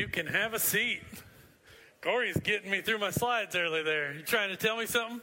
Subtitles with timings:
[0.00, 1.02] You can have a seat.
[2.00, 4.14] Corey's getting me through my slides early there.
[4.14, 5.20] You trying to tell me something?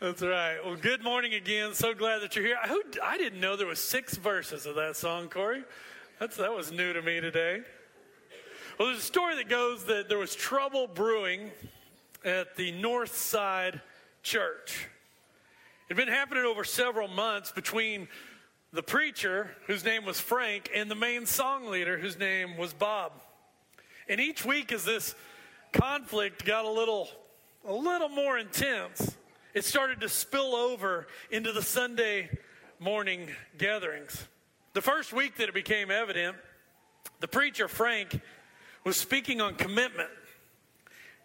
[0.00, 0.58] That's right.
[0.64, 1.74] Well, good morning again.
[1.74, 2.58] So glad that you're here.
[2.62, 5.64] I, I didn't know there was six verses of that song, Corey.
[6.20, 7.62] That's, that was new to me today.
[8.78, 11.50] Well, there's a story that goes that there was trouble brewing
[12.24, 13.80] at the North Side
[14.22, 14.86] Church.
[15.88, 18.06] It had been happening over several months between
[18.72, 23.12] the preacher, whose name was Frank, and the main song leader, whose name was Bob.
[24.08, 25.14] And each week, as this
[25.72, 27.08] conflict got a little,
[27.66, 29.14] a little more intense,
[29.54, 32.30] it started to spill over into the Sunday
[32.78, 34.26] morning gatherings.
[34.72, 36.36] The first week that it became evident,
[37.20, 38.20] the preacher, Frank,
[38.84, 40.08] was speaking on commitment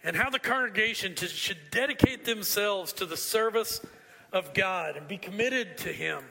[0.03, 3.81] and how the congregation should dedicate themselves to the service
[4.33, 6.23] of God and be committed to Him.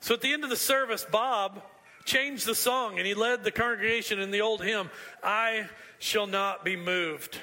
[0.00, 1.62] So at the end of the service, Bob
[2.04, 4.90] changed the song and he led the congregation in the old hymn,
[5.22, 5.66] I
[5.98, 7.38] shall not be moved.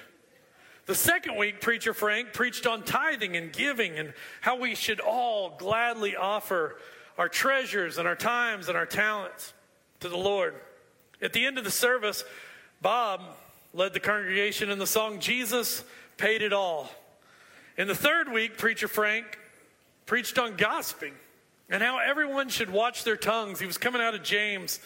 [0.88, 5.56] The second week, Preacher Frank preached on tithing and giving and how we should all
[5.58, 6.78] gladly offer
[7.18, 9.54] our treasures and our times and our talents
[10.02, 10.54] to the Lord.
[11.22, 12.24] At the end of the service,
[12.82, 13.22] Bob
[13.74, 15.84] led the congregation in the song, Jesus
[16.18, 16.90] Paid It All.
[17.78, 19.40] In the third week, Preacher Frank
[20.06, 21.14] preached on gossiping
[21.70, 23.60] and how everyone should watch their tongues.
[23.60, 24.80] He was coming out of James.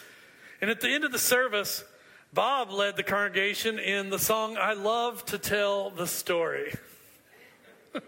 [0.60, 1.84] And at the end of the service,
[2.32, 6.74] Bob led the congregation in the song, I Love to Tell the Story.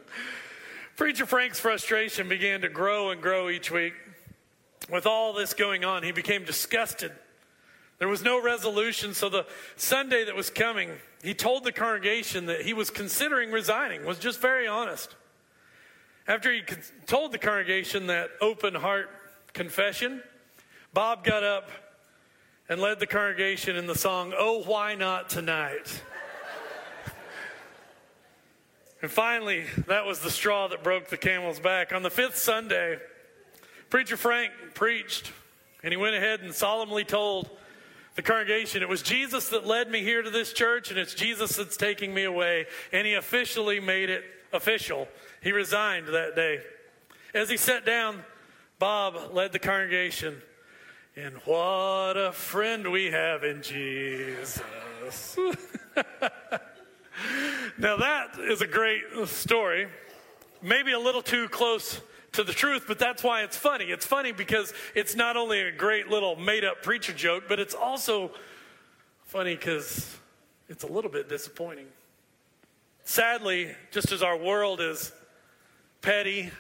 [0.97, 3.95] Preacher Frank's frustration began to grow and grow each week.
[4.91, 7.13] With all this going on, he became disgusted.
[7.99, 10.91] There was no resolution, so the Sunday that was coming,
[11.23, 15.15] he told the congregation that he was considering resigning, was just very honest.
[16.29, 16.63] After he
[17.07, 19.11] told the congregation that open heart
[19.53, 20.23] confession,
[20.95, 21.71] Bob got up
[22.69, 26.03] and led the congregation in the song, Oh, Why Not Tonight?
[29.03, 31.93] and finally, that was the straw that broke the camel's back.
[31.93, 32.99] On the fifth Sunday,
[33.91, 35.33] Preacher Frank preached,
[35.83, 37.51] and he went ahead and solemnly told
[38.15, 41.57] the congregation, It was Jesus that led me here to this church, and it's Jesus
[41.57, 42.67] that's taking me away.
[42.93, 45.09] And he officially made it official.
[45.43, 46.61] He resigned that day.
[47.35, 48.23] As he sat down,
[48.79, 50.41] Bob led the congregation
[51.17, 54.63] in What a Friend We Have in Jesus.
[57.77, 59.89] now, that is a great story.
[60.63, 62.01] Maybe a little too close
[62.33, 63.87] to the truth, but that's why it's funny.
[63.87, 67.75] It's funny because it's not only a great little made up preacher joke, but it's
[67.75, 68.31] also
[69.25, 70.17] funny because
[70.69, 71.87] it's a little bit disappointing.
[73.05, 75.13] Sadly, just as our world is
[76.03, 76.51] petty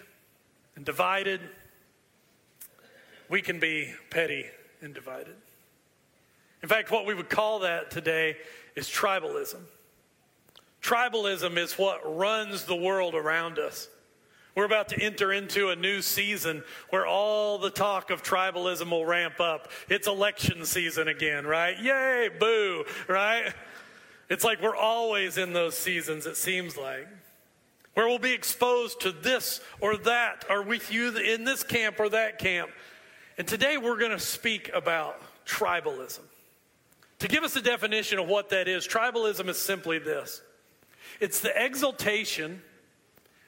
[0.77, 1.41] and divided,
[3.29, 4.47] we can be petty
[4.81, 5.35] and divided.
[6.63, 8.37] In fact, what we would call that today
[8.77, 9.61] is tribalism.
[10.81, 13.89] Tribalism is what runs the world around us.
[14.55, 19.07] We're about to enter into a new season where all the talk of tribalism will
[19.07, 19.71] ramp up.
[19.89, 21.79] It's election season again, right?
[21.79, 23.53] Yay, boo, right?
[24.29, 27.09] It's like we're always in those seasons, it seems like
[27.95, 32.09] where we'll be exposed to this or that, or with you in this camp or
[32.09, 32.71] that camp.
[33.39, 36.21] And today we're going to speak about tribalism.
[37.21, 40.43] To give us a definition of what that is, tribalism is simply this
[41.21, 42.63] it's the exaltation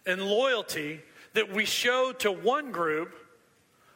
[0.07, 1.01] and loyalty
[1.33, 3.13] that we show to one group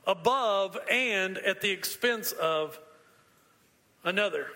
[0.07, 2.79] above and at the expense of
[4.05, 4.49] another.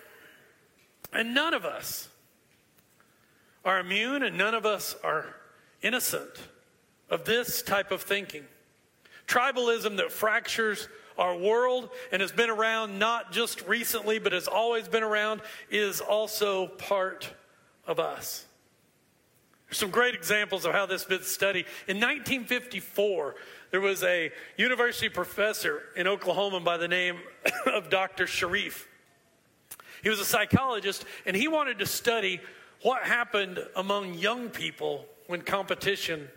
[1.13, 2.09] And none of us
[3.63, 5.35] are immune, and none of us are
[5.83, 6.39] innocent
[7.09, 8.43] of this type of thinking.
[9.27, 14.87] Tribalism that fractures our world and has been around not just recently, but has always
[14.87, 17.31] been around, is also part
[17.85, 18.45] of us.
[19.67, 21.65] There's some great examples of how this been studied.
[21.87, 23.35] In 1954,
[23.71, 27.17] there was a university professor in Oklahoma by the name
[27.65, 28.25] of Dr.
[28.25, 28.85] Sherif.
[30.03, 32.41] He was a psychologist, and he wanted to study
[32.81, 36.27] what happened among young people when competition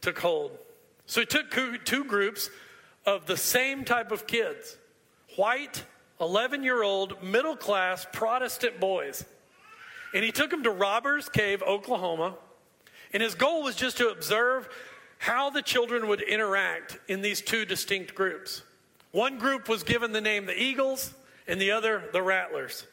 [0.00, 0.52] took hold.
[1.06, 1.50] So he took
[1.84, 2.50] two groups
[3.06, 4.76] of the same type of kids
[5.36, 5.84] white,
[6.20, 9.24] 11 year old, middle class Protestant boys.
[10.12, 12.36] And he took them to Robbers Cave, Oklahoma.
[13.12, 14.68] And his goal was just to observe
[15.18, 18.62] how the children would interact in these two distinct groups.
[19.12, 21.14] One group was given the name the Eagles,
[21.50, 22.86] and the other the Rattlers.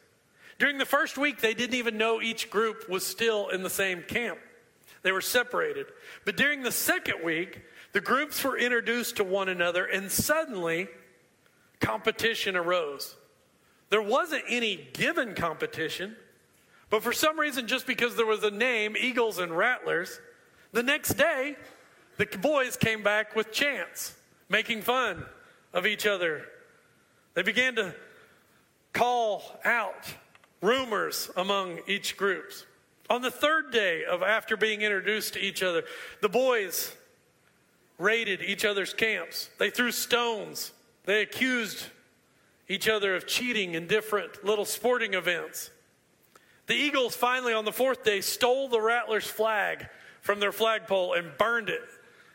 [0.59, 4.01] During the first week, they didn't even know each group was still in the same
[4.01, 4.39] camp.
[5.07, 5.86] They were separated.
[6.25, 7.62] But during the second week,
[7.94, 10.89] the groups were introduced to one another, and suddenly
[11.80, 13.15] competition arose.
[13.89, 16.18] There wasn't any given competition,
[16.89, 20.19] but for some reason, just because there was a name, Eagles and Rattlers,
[20.74, 21.56] the next day,
[22.18, 24.13] the boys came back with chants,
[24.50, 25.25] making fun
[25.71, 26.44] of each other.
[27.33, 27.95] They began to
[28.92, 30.13] call out
[30.62, 32.65] rumors among each groups.
[33.09, 35.83] On the third day of after being introduced to each other,
[36.21, 36.94] the boys
[37.98, 39.50] raided each other's camps.
[39.57, 40.71] They threw stones.
[41.06, 41.86] They accused
[42.68, 45.71] each other of cheating in different little sporting events.
[46.68, 49.88] The Eagles finally, on the fourth day, stole the Rattlers' flag
[50.21, 51.83] from their flagpole and burned it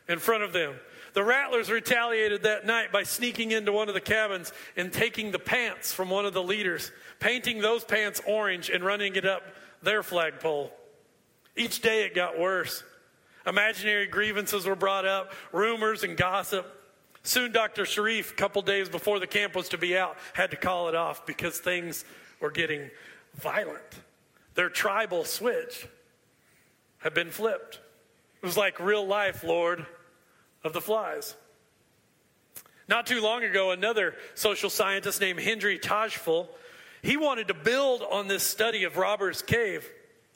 [0.09, 0.73] in front of them.
[1.13, 5.37] The Rattlers retaliated that night by sneaking into one of the cabins and taking the
[5.37, 9.43] pants from one of the leaders, painting those pants orange and running it up
[9.83, 10.71] their flagpole.
[11.55, 12.83] Each day it got worse.
[13.45, 16.65] Imaginary grievances were brought up, rumors and gossip.
[17.23, 17.83] Soon, Dr.
[17.83, 20.95] Sherif, a couple days before the camp was to be out, had to call it
[20.95, 22.05] off because things
[22.39, 22.89] were getting
[23.35, 24.01] violent.
[24.55, 25.87] Their tribal switch
[26.99, 27.79] had been flipped.
[28.41, 29.85] It was like real life, Lord
[30.63, 31.35] of the flies.
[32.87, 36.47] Not too long ago, another social scientist named Henri Tajfel,
[37.03, 39.87] he wanted to build on this study of Robbers Cave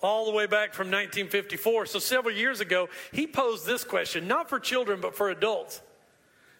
[0.01, 1.87] all the way back from 1954.
[1.87, 5.81] So several years ago, he posed this question, not for children, but for adults.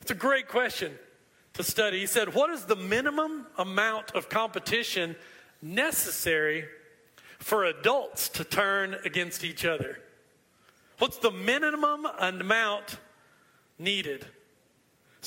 [0.02, 0.98] It's a great question
[1.54, 2.00] to study.
[2.00, 5.18] He said, What is the minimum amount of competition
[5.62, 6.66] necessary
[7.40, 10.00] for adults to turn against each other?
[11.00, 12.98] What's the minimum amount
[13.78, 14.26] needed?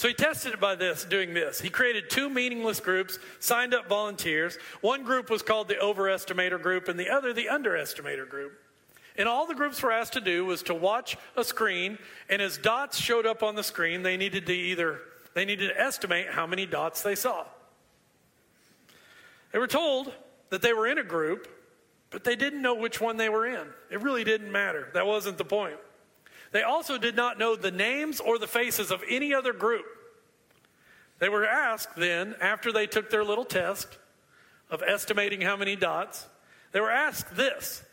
[0.00, 1.60] So he tested it by this, doing this.
[1.60, 4.56] He created two meaningless groups, signed up volunteers.
[4.80, 8.58] One group was called the overestimator group, and the other the underestimator group.
[9.18, 11.98] And all the groups were asked to do was to watch a screen,
[12.30, 15.02] and as dots showed up on the screen, they needed to either
[15.34, 17.44] they needed to estimate how many dots they saw.
[19.52, 20.14] They were told
[20.48, 21.46] that they were in a group,
[22.08, 23.66] but they didn't know which one they were in.
[23.90, 24.88] It really didn't matter.
[24.94, 25.76] That wasn't the point.
[26.52, 29.84] They also did not know the names or the faces of any other group.
[31.18, 33.98] They were asked then, after they took their little test
[34.70, 36.26] of estimating how many dots,
[36.72, 37.84] they were asked this.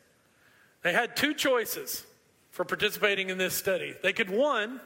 [0.81, 2.05] They had two choices
[2.51, 3.95] for participating in this study.
[4.01, 4.79] They could, one,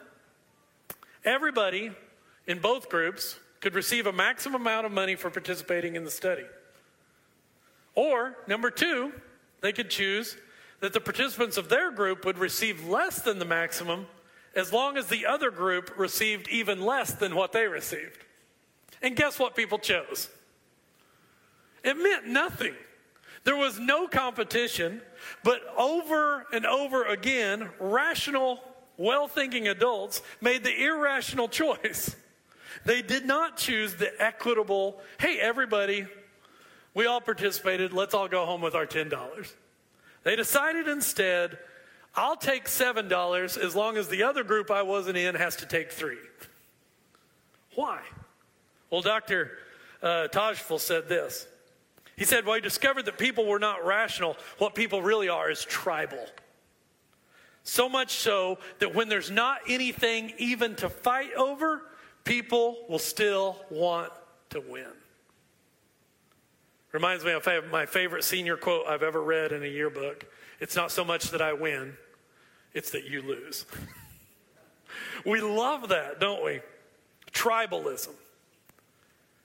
[1.24, 1.92] everybody
[2.46, 6.44] in both groups could receive a maximum amount of money for participating in the study.
[7.94, 9.12] Or, number two,
[9.60, 10.36] they could choose
[10.82, 14.04] that the participants of their group would receive less than the maximum
[14.56, 18.18] as long as the other group received even less than what they received.
[19.00, 20.28] And guess what people chose?
[21.84, 22.74] It meant nothing.
[23.44, 25.00] There was no competition,
[25.44, 28.60] but over and over again, rational,
[28.96, 32.16] well thinking adults made the irrational choice.
[32.84, 36.06] They did not choose the equitable, hey, everybody,
[36.92, 39.52] we all participated, let's all go home with our $10.
[40.24, 41.58] They decided instead,
[42.14, 45.90] I'll take $7 as long as the other group I wasn't in has to take
[45.90, 46.18] three.
[47.74, 48.00] Why?
[48.90, 49.52] Well, Dr.
[50.02, 51.46] Uh, Tajfel said this.
[52.16, 54.36] He said, Well, he discovered that people were not rational.
[54.58, 56.24] What people really are is tribal.
[57.64, 61.82] So much so that when there's not anything even to fight over,
[62.24, 64.12] people will still want
[64.50, 64.86] to win.
[66.92, 70.26] Reminds me of my favorite senior quote I've ever read in a yearbook.
[70.60, 71.94] It's not so much that I win,
[72.74, 73.64] it's that you lose.
[75.26, 76.60] we love that, don't we?
[77.32, 78.10] Tribalism.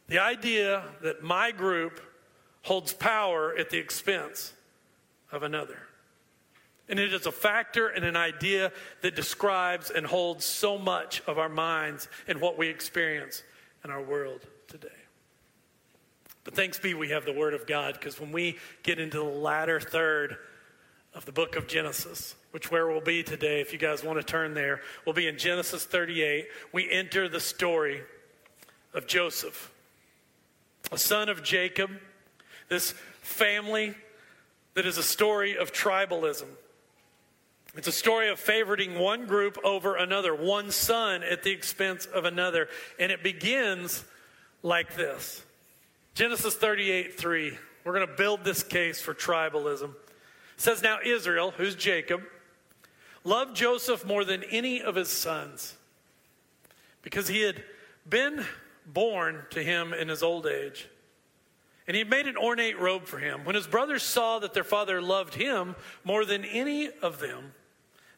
[0.09, 2.01] The idea that my group
[2.63, 4.53] holds power at the expense
[5.31, 5.79] of another.
[6.89, 11.37] And it is a factor and an idea that describes and holds so much of
[11.37, 13.43] our minds and what we experience
[13.83, 14.96] in our world today.
[16.47, 19.23] But thanks be we have the Word of God because when we get into the
[19.25, 20.37] latter third
[21.13, 24.23] of the book of Genesis, which where we'll be today, if you guys want to
[24.23, 26.47] turn there, we'll be in Genesis 38.
[26.71, 27.99] We enter the story
[28.93, 29.73] of Joseph,
[30.89, 31.91] a son of Jacob,
[32.69, 33.93] this family
[34.75, 36.47] that is a story of tribalism.
[37.75, 42.23] It's a story of favoriting one group over another, one son at the expense of
[42.23, 42.69] another.
[42.97, 44.05] And it begins
[44.63, 45.43] like this
[46.17, 47.57] Genesis 38 3.
[47.83, 49.91] We're going to build this case for tribalism.
[49.91, 49.91] It
[50.57, 52.23] says, Now Israel, who's Jacob,
[53.23, 55.75] loved Joseph more than any of his sons
[57.03, 57.63] because he had
[58.09, 58.43] been
[58.83, 60.89] born to him in his old age.
[61.85, 63.45] And he had made an ornate robe for him.
[63.45, 67.53] When his brothers saw that their father loved him more than any of them,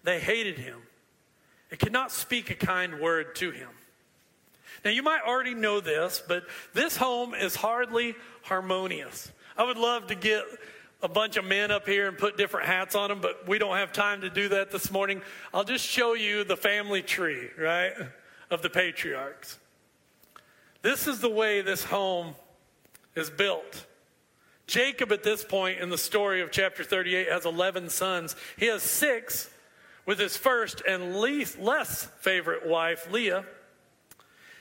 [0.05, 0.83] they hated him
[1.69, 3.67] and could not speak a kind word to him.
[4.83, 6.43] Now, you might already know this, but
[6.73, 9.31] this home is hardly harmonious.
[9.57, 10.43] I would love to get
[11.01, 13.77] a bunch of men up here and put different hats on them, but we don't
[13.77, 15.21] have time to do that this morning.
[15.53, 17.93] I'll just show you the family tree, right,
[18.49, 19.57] of the patriarchs.
[20.81, 22.35] This is the way this home
[23.15, 23.85] is built.
[24.67, 28.35] Jacob, at this point in the story of chapter 38, has 11 sons.
[28.57, 29.49] He has six
[30.05, 33.45] with his first and least, less favorite wife, Leah.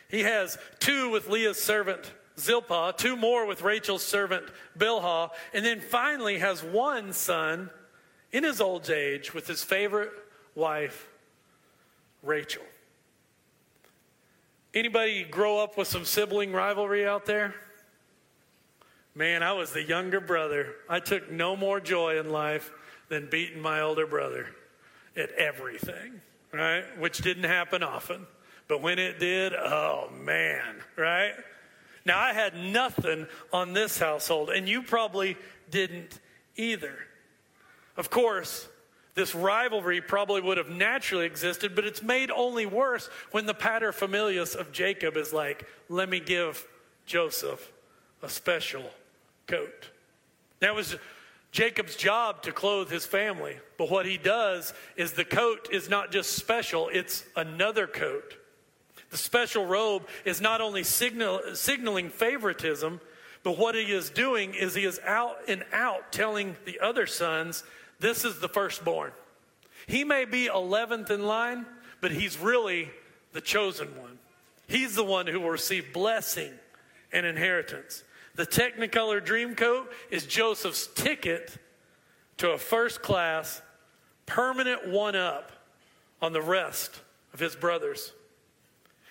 [0.09, 4.45] He has two with Leah's servant, Zilpah, two more with Rachel's servant
[4.77, 7.71] Bilhah, and then finally has one son
[8.33, 10.13] in his old age with his favorite
[10.55, 11.09] wife,
[12.23, 12.63] Rachel.
[14.75, 17.55] Anybody grow up with some sibling rivalry out there?
[19.15, 20.75] Man, I was the younger brother.
[20.89, 22.71] I took no more joy in life
[23.09, 24.47] than beating my older brother
[25.17, 26.21] at everything,
[26.53, 26.85] right?
[26.99, 28.27] Which didn't happen often.
[28.69, 31.33] But when it did, oh man, right?
[32.05, 35.37] Now, I had nothing on this household, and you probably
[35.71, 36.19] didn't
[36.57, 36.95] either.
[37.97, 38.69] Of course,
[39.15, 44.55] this rivalry probably would have naturally existed, but it's made only worse when the paterfamilias
[44.55, 46.67] of Jacob is like, let me give
[47.05, 47.73] Joseph
[48.23, 48.85] a special
[49.47, 49.91] coat.
[50.61, 50.97] That was
[51.51, 53.59] Jacob's job to clothe his family.
[53.77, 58.38] But what he does is the coat is not just special, it's another coat.
[59.11, 63.01] The special robe is not only signal, signaling favoritism,
[63.43, 67.65] but what he is doing is he is out and out telling the other sons,
[68.01, 69.13] this is the firstborn.
[69.87, 71.65] He may be 11th in line,
[72.01, 72.91] but he's really
[73.33, 74.19] the chosen one.
[74.67, 76.53] He's the one who will receive blessing
[77.13, 78.05] and inheritance.
[78.35, 81.57] The Technicolor dream coat is Joseph's ticket
[82.37, 83.63] to a first class,
[84.27, 85.51] permanent one up
[86.21, 87.01] on the rest
[87.33, 88.13] of his brothers.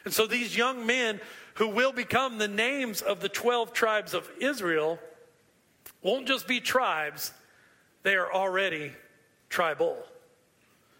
[0.07, 1.19] And so these young men
[1.55, 4.99] who will become the names of the 12 tribes of Israel
[6.01, 7.33] won't just be tribes,
[8.03, 8.93] they are already
[9.49, 9.97] tribal.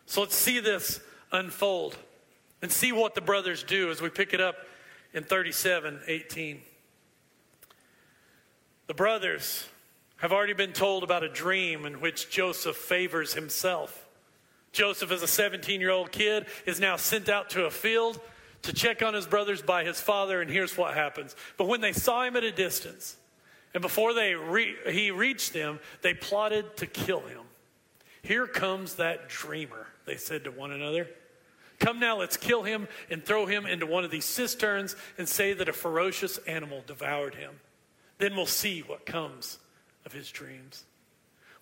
[0.07, 0.99] So let's see this
[1.31, 1.95] unfold
[2.61, 4.57] and see what the brothers do as we pick it up
[5.13, 6.59] in 37 18.
[8.87, 9.69] The brothers
[10.17, 14.05] have already been told about a dream in which Joseph favors himself.
[14.73, 18.19] Joseph, as a 17 year old kid, is now sent out to a field
[18.63, 21.35] to check on his brothers by his father, and here's what happens.
[21.57, 23.15] But when they saw him at a distance,
[23.73, 27.41] and before they re- he reached them, they plotted to kill him.
[28.21, 31.07] Here comes that dreamer, they said to one another.
[31.79, 35.53] Come now, let's kill him and throw him into one of these cisterns and say
[35.53, 37.59] that a ferocious animal devoured him.
[38.17, 39.59] Then we'll see what comes
[40.05, 40.85] of his dreams.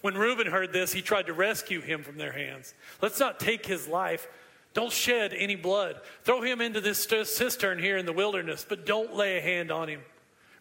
[0.01, 2.73] When Reuben heard this, he tried to rescue him from their hands.
[3.01, 4.27] Let's not take his life
[4.75, 6.01] don't shed any blood.
[6.24, 9.88] Throw him into this cistern here in the wilderness, but don't lay a hand on
[9.88, 10.01] him.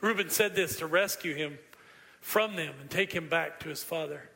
[0.00, 1.58] Reuben said this to rescue him
[2.20, 4.30] from them and take him back to his father.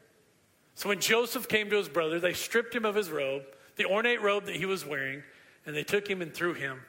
[0.74, 3.44] So when Joseph came to his brother, they stripped him of his robe,
[3.76, 5.22] the ornate robe that he was wearing,
[5.64, 6.80] and they took him and threw him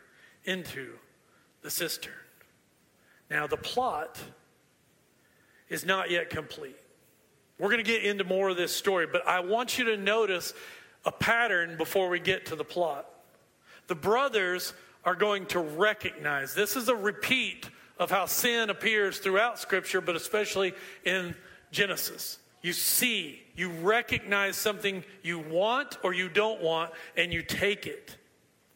[0.44, 0.94] into
[1.62, 2.14] the cistern.
[3.30, 4.18] Now, the plot
[5.70, 6.78] is not yet complete.
[7.60, 10.54] We're going to get into more of this story, but I want you to notice
[11.06, 13.08] a pattern before we get to the plot.
[13.88, 19.60] The brothers are going to recognize this is a repeat of how sin appears throughout
[19.60, 21.36] Scripture, but especially in
[21.72, 22.40] Genesis.
[22.62, 28.18] You see, you recognize something you want or you don't want, and you take it.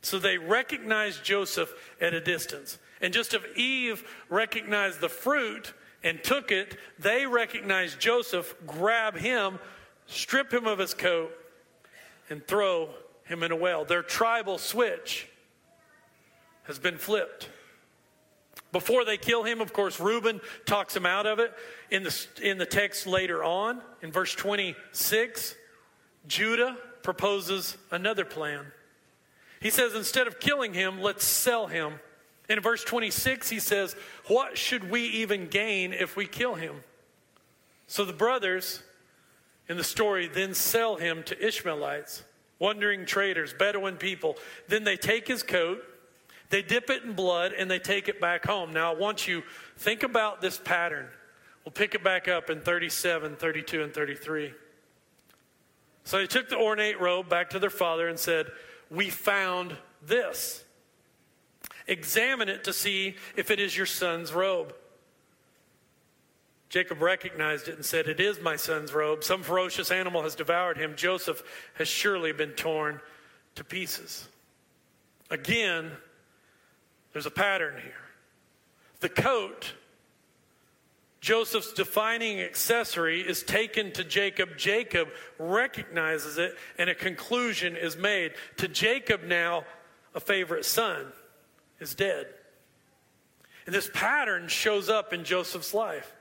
[0.02, 2.78] So they recognize Joseph at a distance.
[3.02, 9.60] And just as Eve recognized the fruit and took it, they recognize Joseph, grab him,
[10.08, 11.32] strip him of his coat,
[12.34, 12.90] and throw
[13.26, 13.86] him in a well.
[13.86, 15.30] Their tribal switch
[16.64, 17.48] has been flipped.
[18.72, 21.54] Before they kill him, of course, Reuben talks him out of it.
[21.92, 25.56] In the, in the text later on, in verse 26,
[26.28, 28.66] Judah proposes another plan.
[29.62, 32.00] He says, instead of killing him, let's sell him.
[32.50, 33.96] In verse 26, he says,
[34.28, 36.78] What should we even gain if we kill him?
[37.86, 38.82] So the brothers
[39.70, 42.24] in the story then sell him to Ishmaelites,
[42.60, 44.38] wandering traders, Bedouin people.
[44.68, 45.84] Then they take his coat,
[46.50, 48.74] they dip it in blood, and they take it back home.
[48.74, 49.44] Now, I want you
[49.78, 51.08] think about this pattern.
[51.66, 54.54] We'll pick it back up in 37, 32, and 33.
[56.04, 58.48] So they took the ornate robe back to their father and said,
[58.90, 60.64] We found this.
[61.88, 64.74] Examine it to see if it is your son's robe.
[66.74, 69.24] Jacob recognized it and said, It is my son's robe.
[69.24, 70.96] Some ferocious animal has devoured him.
[70.96, 71.44] Joseph
[71.76, 73.00] has surely been torn
[73.54, 74.28] to pieces.
[75.30, 75.92] Again,
[77.12, 77.94] There's a pattern here.
[79.02, 79.74] The coat,
[81.22, 84.58] Joseph's defining accessory, is taken to Jacob.
[84.58, 88.32] Jacob recognizes it, and a conclusion is made.
[88.58, 89.66] To Jacob, now,
[90.16, 91.06] a favorite son
[91.80, 92.26] is dead.
[93.68, 96.12] And this pattern shows up in Joseph's life.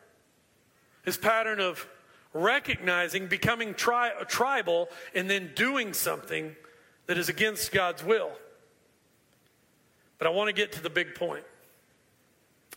[1.05, 1.87] This pattern of
[2.33, 6.57] recognizing, becoming tri- tribal, and then doing something
[7.07, 8.31] that is against God's will.
[10.19, 11.45] But I want to get to the big point.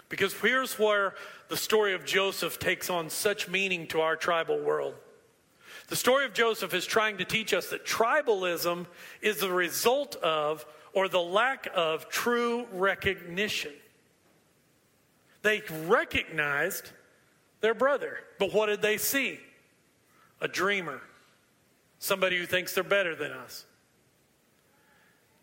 [0.09, 1.15] Because here's where
[1.47, 4.95] the story of Joseph takes on such meaning to our tribal world.
[5.87, 8.87] The story of Joseph is trying to teach us that tribalism
[9.21, 13.73] is the result of or the lack of true recognition.
[15.41, 16.91] They recognized
[17.65, 19.39] their brother, but what did they see?
[20.39, 21.01] A dreamer,
[21.97, 23.65] somebody who thinks they're better than us.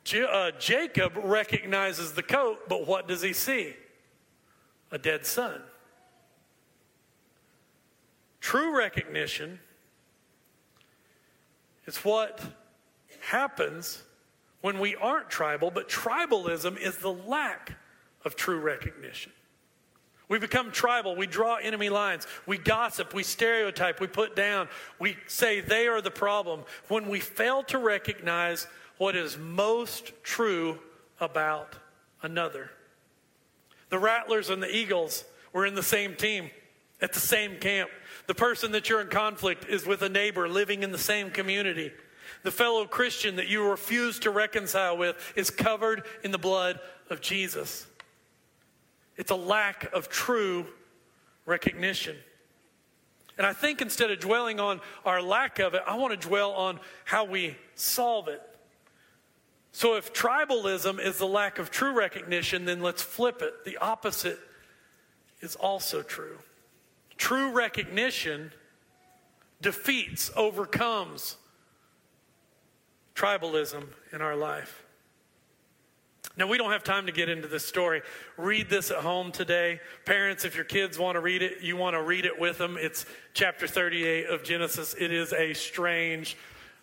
[0.05, 3.75] J- uh, Jacob recognizes the coat, but what does he see?
[4.93, 5.63] A dead son.
[8.41, 9.59] True recognition
[11.87, 12.41] is what
[13.19, 14.01] happens
[14.61, 17.73] when we aren't tribal, but tribalism is the lack
[18.25, 19.33] of true recognition.
[20.33, 21.15] We become tribal.
[21.15, 22.27] We draw enemy lines.
[22.47, 23.13] We gossip.
[23.13, 24.01] We stereotype.
[24.01, 24.71] We put down.
[24.99, 30.79] We say they are the problem when we fail to recognize what is most true
[31.21, 31.77] about
[32.23, 32.71] another.
[33.91, 35.23] The Rattlers and the Eagles
[35.53, 36.49] were in the same team
[37.03, 37.91] at the same camp.
[38.27, 41.93] The person that you're in conflict is with a neighbor living in the same community.
[42.43, 47.21] The fellow Christian that you refuse to reconcile with is covered in the blood of
[47.21, 47.87] Jesus.
[49.23, 50.67] It's a lack of true
[51.47, 52.17] recognition.
[53.39, 56.51] And I think instead of dwelling on our lack of it, I want to dwell
[56.51, 58.43] on how we solve it.
[59.71, 63.65] So if tribalism is the lack of true recognition, then let's flip it.
[63.65, 64.41] The opposite
[65.41, 66.39] is also true.
[67.17, 68.51] True recognition
[69.61, 71.37] defeats, overcomes
[73.15, 74.82] tribalism in our life.
[76.37, 78.01] Now, we don't have time to get into this story.
[78.39, 79.81] Read this at home today.
[80.07, 82.79] Parents, if your kids want to read it, you want to read it with them.
[82.81, 84.95] It's chapter 38 of Genesis.
[84.99, 86.39] It is a strange,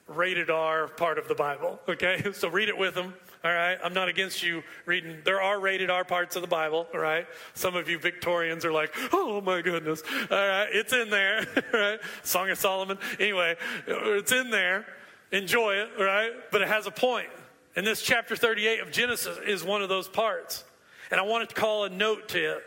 [0.10, 2.24] rated R part of the Bible, okay?
[2.34, 3.78] So read it with them, all right?
[3.84, 5.18] I'm not against you reading.
[5.24, 7.28] There are rated R parts of the Bible, all right?
[7.56, 10.68] Some of you Victorians are like, oh my goodness, all right?
[10.72, 12.00] It's in there, right?
[12.24, 12.98] Song of Solomon.
[13.20, 13.56] Anyway,
[13.88, 14.86] it's in there.
[15.32, 16.32] Enjoy it, all right?
[16.52, 17.30] But it has a point.
[17.76, 20.64] And this chapter 38 of Genesis is one of those parts.
[21.12, 22.64] And I wanted to call a note to it.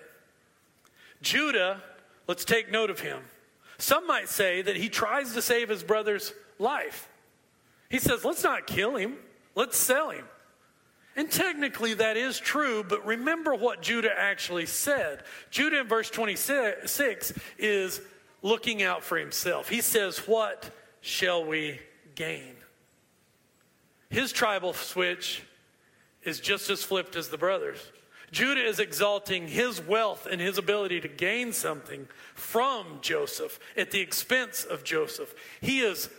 [1.23, 1.83] Judah,
[2.27, 3.21] let's take note of him.
[3.79, 7.09] Some might say that he tries to save his brother's life.
[7.89, 9.17] He says, let's not kill him,
[9.55, 10.25] let's sell him.
[11.15, 15.25] And technically that is true, but remember what Judah actually said.
[15.51, 18.01] Judah in verse 26 is
[18.41, 19.69] looking out for himself.
[19.69, 21.81] He says, What shall we
[22.15, 22.55] gain?
[24.13, 25.43] His tribal switch
[26.23, 27.79] is just as flipped as the brothers.
[28.31, 34.01] Judah is exalting his wealth and his ability to gain something from Joseph at the
[34.01, 35.35] expense of Joseph.
[35.63, 36.11] He is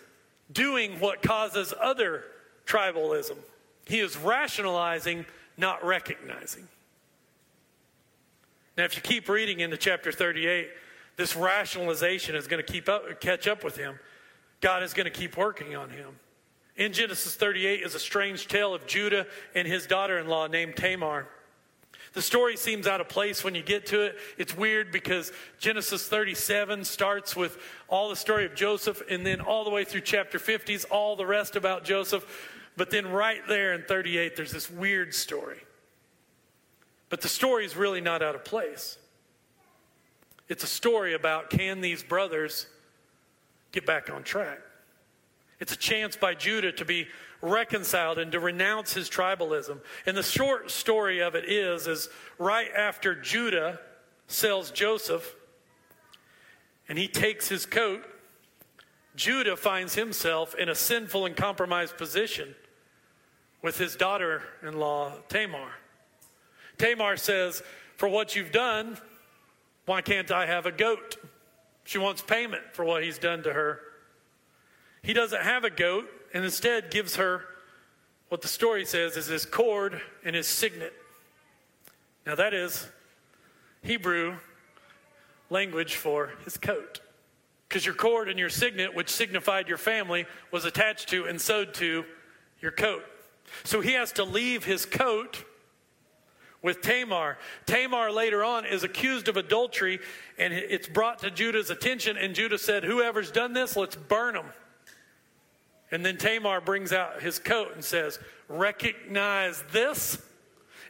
[0.51, 2.23] doing what causes other
[2.65, 3.37] tribalism.
[3.85, 6.67] He is rationalizing, not recognizing.
[8.75, 10.69] Now, if you keep reading into chapter 38,
[11.15, 13.99] this rationalization is going to keep up, catch up with him.
[14.61, 16.15] God is going to keep working on him.
[16.75, 20.75] In Genesis 38 is a strange tale of Judah and his daughter in law named
[20.75, 21.27] Tamar.
[22.13, 24.17] The story seems out of place when you get to it.
[24.37, 27.57] It's weird because Genesis 37 starts with
[27.87, 31.15] all the story of Joseph, and then all the way through chapter 50 is all
[31.15, 32.25] the rest about Joseph.
[32.77, 35.59] But then right there in 38, there's this weird story.
[37.09, 38.97] But the story is really not out of place.
[40.49, 42.67] It's a story about can these brothers
[43.71, 44.59] get back on track?
[45.63, 47.07] It's a chance by Judah to be
[47.41, 49.79] reconciled and to renounce his tribalism.
[50.05, 53.79] And the short story of it is, is right after Judah
[54.27, 55.37] sells Joseph
[56.89, 58.03] and he takes his coat,
[59.15, 62.55] Judah finds himself in a sinful and compromised position
[63.61, 65.71] with his daughter in law, Tamar.
[66.77, 67.63] Tamar says,
[67.95, 68.97] For what you've done,
[69.85, 71.15] why can't I have a goat?
[71.85, 73.79] She wants payment for what he's done to her.
[75.03, 77.43] He doesn't have a goat and instead gives her
[78.29, 80.93] what the story says is his cord and his signet.
[82.25, 82.87] Now, that is
[83.83, 84.37] Hebrew
[85.49, 87.01] language for his coat.
[87.67, 91.73] Because your cord and your signet, which signified your family, was attached to and sewed
[91.75, 92.05] to
[92.61, 93.03] your coat.
[93.63, 95.43] So he has to leave his coat
[96.61, 97.37] with Tamar.
[97.65, 99.99] Tamar later on is accused of adultery,
[100.39, 104.45] and it's brought to Judah's attention, and Judah said, Whoever's done this, let's burn them.
[105.93, 108.17] And then Tamar brings out his coat and says,
[108.49, 110.19] Recognize this?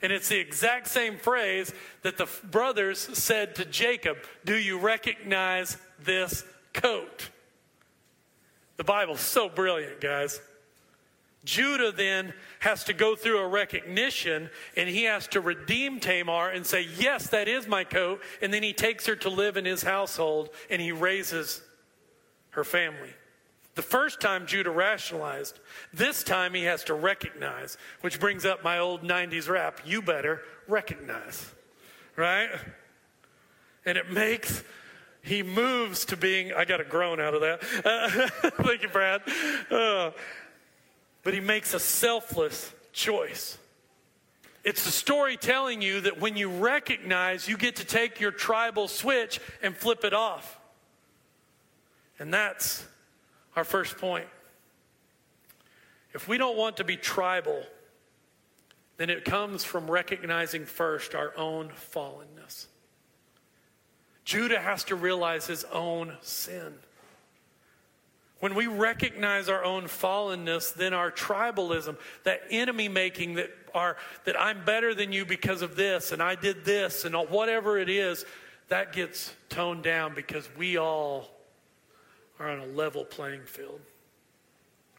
[0.02, 5.76] And it's the exact same phrase that the brothers said to Jacob Do you recognize
[6.02, 7.30] this coat?
[8.78, 10.40] The Bible's so brilliant, guys.
[11.44, 16.66] Judah then has to go through a recognition and he has to redeem Tamar and
[16.66, 18.22] say, Yes, that is my coat.
[18.42, 21.62] And then he takes her to live in his household and he raises
[22.52, 23.14] her family.
[23.76, 25.60] The first time Judah rationalized,
[25.92, 30.42] this time he has to recognize, which brings up my old 90s rap you better
[30.68, 31.52] recognize,
[32.16, 32.50] right?
[33.86, 34.64] And it makes,
[35.24, 37.64] he moves to being, I got a groan out of that.
[37.84, 39.22] Uh, thank you, Brad.
[39.72, 40.12] Uh,
[41.24, 43.58] but he makes a selfless choice.
[44.64, 48.88] It's the story telling you that when you recognize, you get to take your tribal
[48.88, 50.60] switch and flip it off.
[52.20, 52.86] And that's
[53.56, 54.28] our first point.
[56.14, 57.64] If we don't want to be tribal,
[58.98, 62.68] then it comes from recognizing first our own fallenness.
[64.24, 66.74] Judah has to realize his own sin.
[68.40, 74.40] When we recognize our own fallenness, then our tribalism, that enemy making that are that
[74.40, 78.26] I'm better than you because of this and I did this and whatever it is,
[78.70, 81.33] that gets toned down because we all
[82.40, 83.80] are on a level playing field.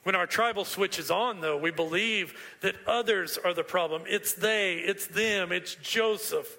[0.02, 4.02] When our tribal switch is on, though, we believe that others are the problem.
[4.06, 6.58] It's they, it's them, it's Joseph.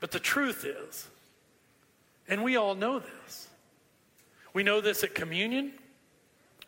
[0.00, 1.08] But the truth is,
[2.28, 3.48] and we all know this,
[4.52, 5.72] we know this at communion.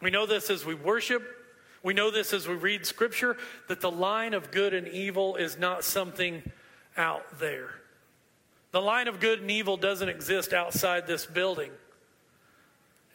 [0.01, 1.23] We know this as we worship.
[1.83, 3.37] We know this as we read scripture
[3.68, 6.42] that the line of good and evil is not something
[6.96, 7.70] out there.
[8.73, 11.70] The line of good and evil doesn't exist outside this building,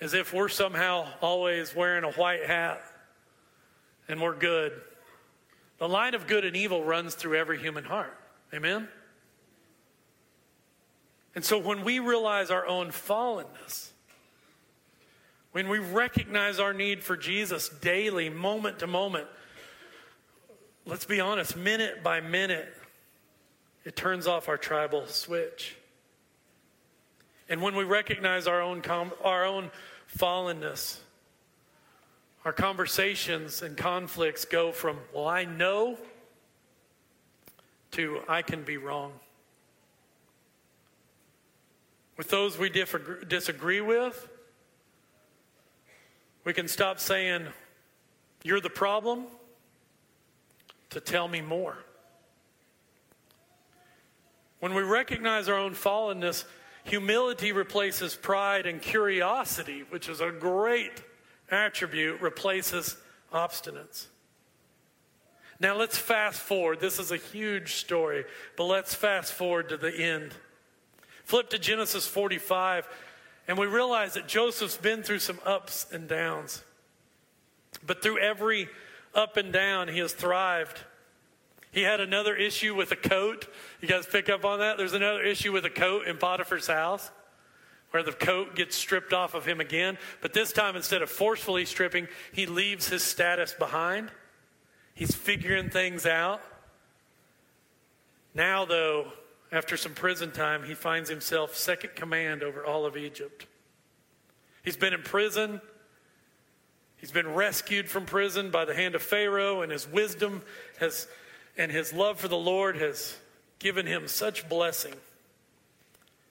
[0.01, 2.81] as if we're somehow always wearing a white hat
[4.07, 4.73] and we're good.
[5.77, 8.17] The line of good and evil runs through every human heart.
[8.53, 8.87] Amen?
[11.33, 13.89] And so when we realize our own fallenness,
[15.51, 19.27] when we recognize our need for Jesus daily, moment to moment,
[20.85, 22.67] let's be honest, minute by minute,
[23.83, 25.75] it turns off our tribal switch.
[27.47, 29.69] And when we recognize our own, com- our own
[30.17, 30.97] fallenness,
[32.43, 35.97] our conversations and conflicts go from, well, I know,
[37.91, 39.13] to I can be wrong.
[42.17, 44.27] With those we disagree with,
[46.45, 47.47] we can stop saying,
[48.43, 49.25] You're the problem,
[50.91, 51.77] to tell me more.
[54.59, 56.45] When we recognize our own fallenness,
[56.85, 61.03] humility replaces pride, and curiosity, which is a great
[61.51, 62.97] attribute, replaces
[63.33, 64.07] obstinance.
[65.59, 66.79] Now let's fast forward.
[66.79, 68.25] This is a huge story,
[68.57, 70.33] but let's fast forward to the end.
[71.23, 72.87] Flip to Genesis 45.
[73.47, 76.63] And we realize that Joseph's been through some ups and downs.
[77.85, 78.69] But through every
[79.13, 80.79] up and down, he has thrived.
[81.75, 83.53] He had another issue with a coat.
[83.81, 84.77] You guys pick up on that?
[84.77, 87.11] There's another issue with a coat in Potiphar's house
[87.91, 89.97] where the coat gets stripped off of him again.
[90.21, 94.09] But this time, instead of forcefully stripping, he leaves his status behind.
[94.93, 96.41] He's figuring things out.
[98.33, 99.11] Now, though,
[99.51, 103.47] after some prison time, he finds himself second command over all of Egypt.
[104.63, 105.59] He's been in prison.
[106.95, 110.41] He's been rescued from prison by the hand of Pharaoh, and his wisdom
[110.79, 111.09] has,
[111.57, 113.17] and his love for the Lord has
[113.59, 114.93] given him such blessing.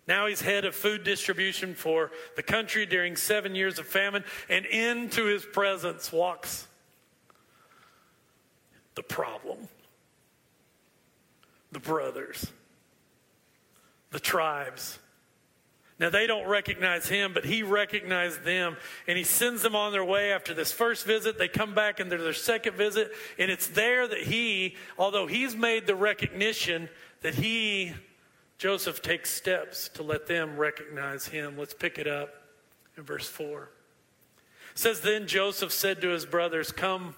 [0.07, 4.67] Now he's head of food distribution for the country during seven years of famine, and
[4.67, 6.67] into his presence walks
[8.95, 9.69] the problem
[11.73, 12.47] the brothers
[14.15, 15.01] the tribes.
[16.01, 18.77] Now, they don't recognize him, but he recognized them.
[19.07, 21.39] And he sends them on their way after this first visit.
[21.39, 23.13] They come back and they're their second visit.
[23.39, 26.89] And it's there that he, although he's made the recognition,
[27.23, 27.93] that he,
[28.59, 31.57] Joseph, takes steps to let them recognize him.
[31.57, 32.35] Let's pick it up
[32.97, 33.71] in verse 4.
[34.73, 37.15] It says, Then Joseph said to his brothers, Come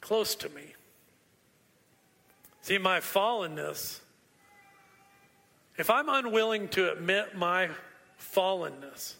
[0.00, 0.74] close to me.
[2.60, 4.00] See, my fallenness
[5.76, 7.68] if I'm unwilling to admit my
[8.18, 9.14] fallenness,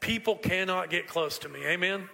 [0.00, 1.64] people cannot get close to me.
[1.64, 2.08] Amen?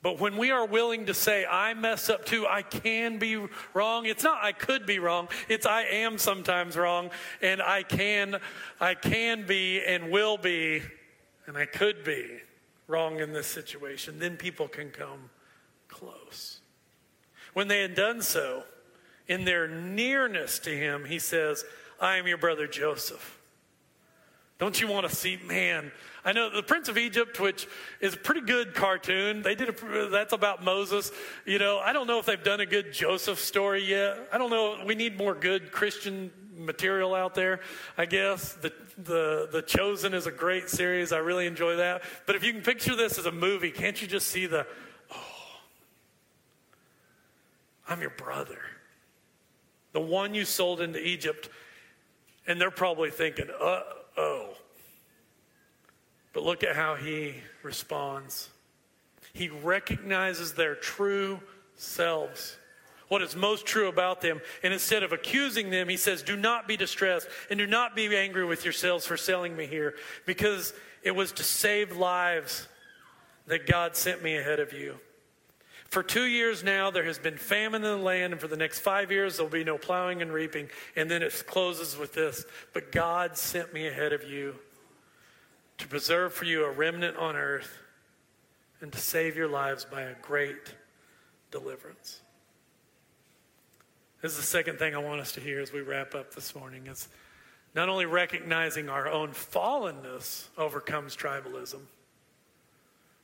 [0.00, 3.36] But when we are willing to say, I mess up too, I can be
[3.74, 4.06] wrong.
[4.06, 5.28] It's not I could be wrong.
[5.48, 7.10] It's I am sometimes wrong.
[7.42, 8.36] And I can,
[8.80, 10.82] I can be and will be,
[11.46, 12.38] and I could be
[12.86, 14.20] wrong in this situation.
[14.20, 15.30] Then people can come
[15.88, 16.60] close.
[17.54, 18.62] When they had done so,
[19.28, 21.64] in their nearness to him, he says,
[22.00, 23.38] I am your brother Joseph.
[24.58, 25.92] Don't you want to see, man?
[26.24, 27.68] I know the Prince of Egypt, which
[28.00, 29.42] is a pretty good cartoon.
[29.42, 31.12] They did a, that's about Moses.
[31.46, 34.18] You know, I don't know if they've done a good Joseph story yet.
[34.32, 34.82] I don't know.
[34.84, 37.60] We need more good Christian material out there.
[37.96, 41.12] I guess the the the Chosen is a great series.
[41.12, 42.02] I really enjoy that.
[42.26, 44.66] But if you can picture this as a movie, can't you just see the,
[45.14, 45.60] oh,
[47.88, 48.58] I'm your brother,
[49.98, 51.48] the one you sold into Egypt,
[52.46, 53.80] and they're probably thinking, uh
[54.16, 54.50] oh.
[56.32, 57.34] But look at how he
[57.64, 58.48] responds.
[59.32, 61.40] He recognizes their true
[61.74, 62.56] selves,
[63.08, 64.40] what is most true about them.
[64.62, 68.16] And instead of accusing them, he says, Do not be distressed and do not be
[68.16, 72.68] angry with yourselves for selling me here, because it was to save lives
[73.48, 74.94] that God sent me ahead of you.
[75.88, 78.80] For two years now, there has been famine in the land, and for the next
[78.80, 80.68] five years, there'll be no plowing and reaping.
[80.96, 84.56] And then it closes with this But God sent me ahead of you
[85.78, 87.78] to preserve for you a remnant on earth
[88.80, 90.74] and to save your lives by a great
[91.50, 92.20] deliverance.
[94.20, 96.54] This is the second thing I want us to hear as we wrap up this
[96.54, 97.08] morning is
[97.74, 101.80] not only recognizing our own fallenness overcomes tribalism,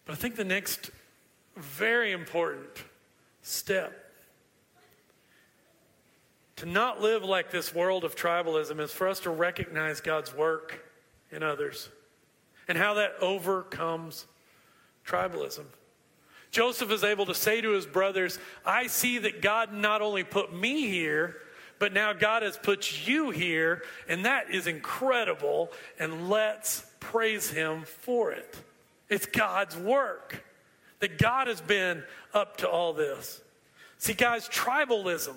[0.06, 0.90] but I think the next
[1.56, 2.84] very important
[3.42, 4.12] step
[6.56, 10.84] to not live like this world of tribalism is for us to recognize God's work
[11.30, 11.88] in others
[12.68, 14.26] and how that overcomes
[15.06, 15.64] tribalism.
[16.50, 20.54] Joseph is able to say to his brothers, I see that God not only put
[20.54, 21.36] me here,
[21.80, 27.82] but now God has put you here, and that is incredible, and let's praise him
[27.82, 28.56] for it.
[29.08, 30.44] It's God's work
[31.00, 32.02] that God has been
[32.32, 33.40] up to all this.
[33.98, 35.34] See, guys, tribalism.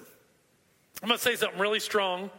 [1.01, 2.29] I'm going to say something really strong,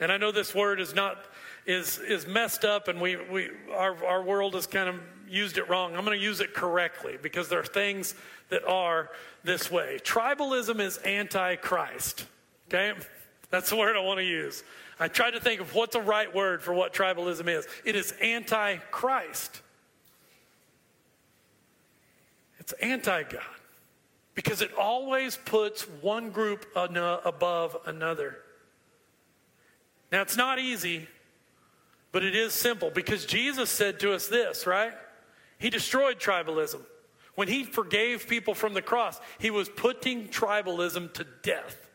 [0.00, 1.24] and I know this word is not
[1.64, 4.96] is is messed up, and we we our our world has kind of
[5.28, 5.96] used it wrong.
[5.96, 8.14] I'm going to use it correctly because there are things
[8.50, 9.10] that are
[9.44, 9.98] this way.
[10.02, 12.26] Tribalism is anti-Christ.
[12.68, 12.92] Okay,
[13.50, 14.62] that's the word I want to use.
[15.00, 17.66] I tried to think of what's the right word for what tribalism is.
[17.84, 19.61] It is anti-Christ.
[22.72, 23.42] It's anti God
[24.34, 28.38] because it always puts one group uh, above another.
[30.10, 31.08] Now, it's not easy,
[32.12, 34.92] but it is simple because Jesus said to us this, right?
[35.58, 36.80] He destroyed tribalism.
[37.34, 41.88] When he forgave people from the cross, he was putting tribalism to death.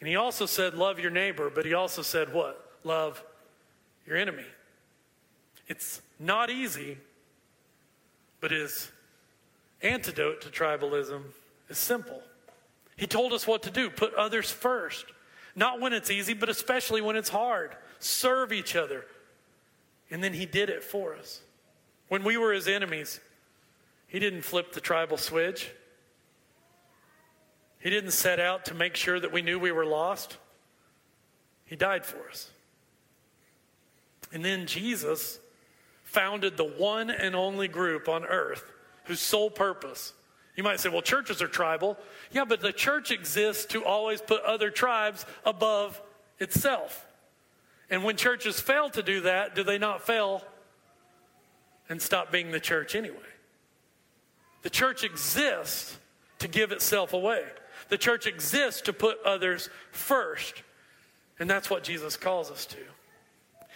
[0.00, 2.78] And he also said, Love your neighbor, but he also said, What?
[2.84, 3.22] Love
[4.06, 4.46] your enemy.
[5.66, 6.96] It's not easy,
[8.40, 8.90] but his
[9.82, 11.22] antidote to tribalism
[11.68, 12.22] is simple.
[12.96, 15.06] He told us what to do put others first.
[15.54, 17.76] Not when it's easy, but especially when it's hard.
[17.98, 19.04] Serve each other.
[20.10, 21.40] And then he did it for us.
[22.08, 23.20] When we were his enemies,
[24.06, 25.70] he didn't flip the tribal switch.
[27.80, 30.36] He didn't set out to make sure that we knew we were lost.
[31.64, 32.50] He died for us.
[34.32, 35.38] And then Jesus
[36.04, 38.64] founded the one and only group on earth
[39.08, 40.12] whose sole purpose.
[40.54, 41.96] You might say, well, churches are tribal.
[42.30, 46.00] Yeah, but the church exists to always put other tribes above
[46.38, 47.06] itself.
[47.90, 50.42] And when churches fail to do that, do they not fail
[51.88, 53.16] and stop being the church anyway?
[54.62, 55.96] The church exists
[56.40, 57.44] to give itself away.
[57.88, 60.62] The church exists to put others first.
[61.38, 62.78] And that's what Jesus calls us to.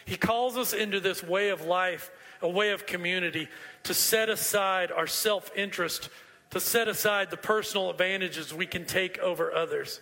[0.04, 2.10] He calls us into this way of life
[2.42, 3.48] a way of community,
[3.84, 6.08] to set aside our self interest,
[6.50, 10.00] to set aside the personal advantages we can take over others.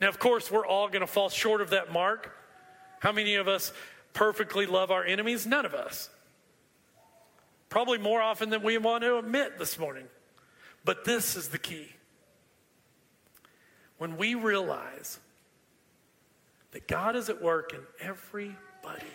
[0.00, 2.34] Now, of course, we're all going to fall short of that mark.
[3.00, 3.72] How many of us
[4.12, 5.46] perfectly love our enemies?
[5.46, 6.10] None of us.
[7.68, 10.06] Probably more often than we want to admit this morning.
[10.84, 11.88] But this is the key.
[13.98, 15.18] When we realize
[16.72, 19.12] that God is at work in everybody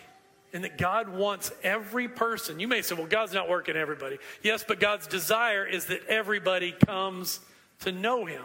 [0.54, 2.60] and that God wants every person.
[2.60, 4.18] You may say, well, God's not working everybody.
[4.40, 7.40] Yes, but God's desire is that everybody comes
[7.80, 8.44] to know Him.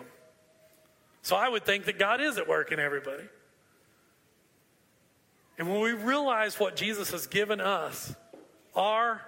[1.21, 3.23] So I would think that God is at work in everybody.
[5.59, 8.15] And when we realize what Jesus has given us,
[8.75, 9.21] our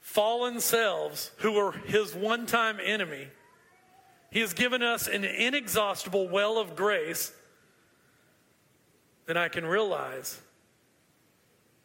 [0.00, 3.28] fallen selves who were his one time enemy,
[4.30, 7.32] he has given us an inexhaustible well of grace,
[9.26, 10.40] then I can realize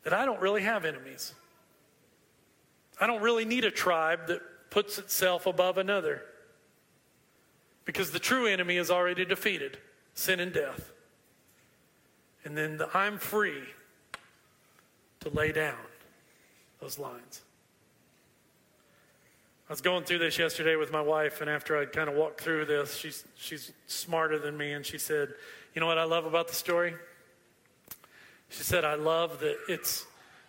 [0.10, 1.36] that I don't really have enemies.
[3.00, 4.41] I don't really need a tribe that
[4.72, 6.24] puts itself above another.
[7.86, 9.78] Because the true enemy is already defeated
[10.15, 10.91] sin and death.
[12.43, 13.62] And then the, I'm free
[15.19, 15.78] to lay down
[16.82, 17.41] those lines.
[19.69, 22.41] I was going through this yesterday with my wife, and after I kind of walked
[22.41, 25.30] through this, she's, she's smarter than me, and she said,
[25.76, 26.95] You know what I love about the story?
[28.49, 30.05] She said, I love that it's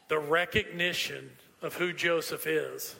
[0.09, 1.31] the recognition
[1.63, 2.97] of who Joseph is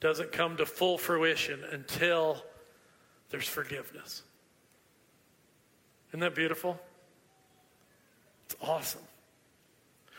[0.00, 2.42] doesn't come to full fruition until
[3.30, 4.22] there's forgiveness.
[6.10, 6.78] Isn't that beautiful?
[8.46, 9.02] It's awesome.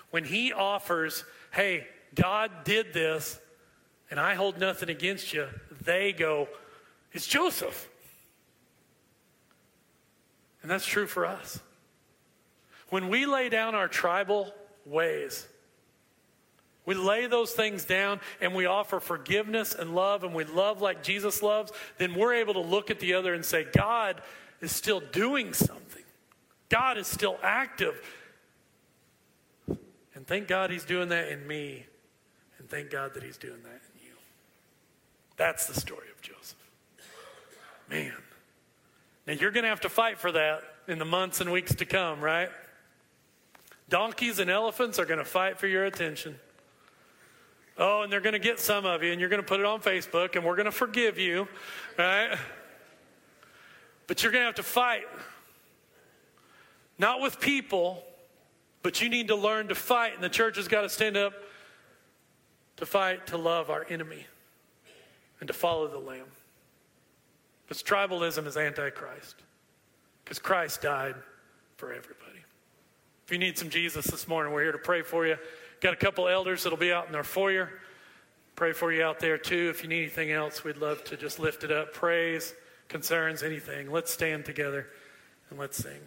[0.10, 3.40] When he offers, hey, God did this,
[4.10, 5.48] and I hold nothing against you,
[5.82, 6.48] they go,
[7.12, 7.90] It's Joseph.
[10.62, 11.60] And that's true for us.
[12.94, 14.54] When we lay down our tribal
[14.86, 15.48] ways,
[16.86, 21.02] we lay those things down and we offer forgiveness and love and we love like
[21.02, 24.22] Jesus loves, then we're able to look at the other and say, God
[24.62, 26.04] is still doing something.
[26.70, 28.00] God is still active.
[29.68, 31.88] And thank God He's doing that in me.
[32.60, 34.14] And thank God that He's doing that in you.
[35.36, 36.60] that's the story of Joseph.
[37.90, 38.14] Man.
[39.26, 41.86] Now you're going to have to fight for that in the months and weeks to
[41.86, 42.52] come, right?
[43.90, 46.40] Donkeys and elephants are going to fight for your attention.
[47.78, 49.66] Oh, and they're going to get some of you, and you're going to put it
[49.66, 51.48] on Facebook, and we're going to forgive you,
[51.98, 52.38] right?
[54.08, 55.06] But you're going to have to fight.
[57.00, 58.04] Not with people,
[58.84, 61.34] but you need to learn to fight, and the church has got to stand up
[62.78, 64.26] to fight to love our enemy
[65.40, 66.26] and to follow the Lamb.
[67.66, 69.36] Because tribalism is antichrist.
[70.24, 71.16] Because Christ died
[71.78, 72.23] for everybody.
[73.34, 75.38] You need some Jesus this morning, we're here to pray for you.
[75.82, 77.68] Got a couple elders that'll be out in our foyer.
[78.56, 79.72] Pray for you out there too.
[79.72, 81.94] If you need anything else, we'd love to just lift it up.
[81.94, 82.54] Praise,
[82.90, 83.92] concerns, anything.
[83.92, 84.86] Let's stand together
[85.50, 86.00] and let's sing.